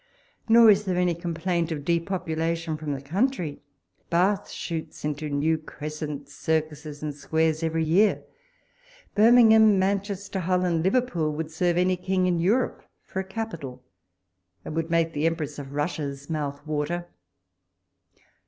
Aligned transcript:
Nor 0.49 0.71
is 0.71 0.85
there 0.85 0.97
any 0.97 1.13
complaint 1.13 1.71
of 1.71 1.85
depopulation 1.85 2.75
from 2.75 2.87
the 2.87 2.95
190 3.01 3.37
WALPOLK 3.37 3.61
S 3.61 3.61
LETTERS. 3.61 4.09
country: 4.09 4.09
Bath 4.39 4.49
shoots 4.49 5.05
into 5.05 5.29
new 5.29 5.59
crescents, 5.59 6.33
cir 6.33 6.63
cuses, 6.63 7.03
and 7.03 7.13
squares 7.13 7.61
every 7.61 7.83
year: 7.83 8.23
Birmingham, 9.13 9.77
Manchester, 9.77 10.39
Hull, 10.39 10.65
and 10.65 10.83
Liverpool 10.83 11.31
would 11.33 11.51
serve 11.51 11.77
any 11.77 11.97
King 11.97 12.25
in 12.25 12.39
Europe 12.39 12.81
for 13.05 13.19
a 13.19 13.23
capital, 13.23 13.83
and 14.65 14.75
would 14.75 14.89
make 14.89 15.13
the 15.13 15.27
Empress 15.27 15.59
of 15.59 15.73
Russia's 15.73 16.31
mouth 16.31 16.65
water. 16.65 17.07